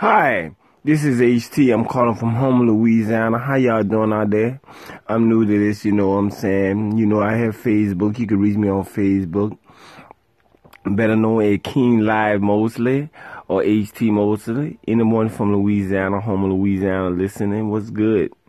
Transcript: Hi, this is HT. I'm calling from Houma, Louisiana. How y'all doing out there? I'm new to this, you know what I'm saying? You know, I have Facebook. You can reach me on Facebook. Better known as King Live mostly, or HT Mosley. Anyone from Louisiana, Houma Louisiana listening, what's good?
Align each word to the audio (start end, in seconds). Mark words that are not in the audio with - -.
Hi, 0.00 0.52
this 0.84 1.02
is 1.02 1.20
HT. 1.20 1.74
I'm 1.74 1.84
calling 1.84 2.14
from 2.14 2.36
Houma, 2.36 2.62
Louisiana. 2.62 3.36
How 3.36 3.56
y'all 3.56 3.82
doing 3.82 4.12
out 4.12 4.30
there? 4.30 4.60
I'm 5.08 5.28
new 5.28 5.44
to 5.44 5.58
this, 5.58 5.84
you 5.84 5.90
know 5.90 6.10
what 6.10 6.18
I'm 6.18 6.30
saying? 6.30 6.96
You 6.96 7.04
know, 7.04 7.20
I 7.20 7.34
have 7.34 7.56
Facebook. 7.56 8.16
You 8.16 8.28
can 8.28 8.38
reach 8.38 8.56
me 8.56 8.68
on 8.68 8.84
Facebook. 8.84 9.58
Better 10.86 11.16
known 11.16 11.42
as 11.42 11.58
King 11.64 12.02
Live 12.02 12.40
mostly, 12.40 13.10
or 13.48 13.62
HT 13.62 14.12
Mosley. 14.12 14.78
Anyone 14.86 15.30
from 15.30 15.52
Louisiana, 15.52 16.20
Houma 16.20 16.46
Louisiana 16.46 17.10
listening, 17.10 17.68
what's 17.68 17.90
good? 17.90 18.32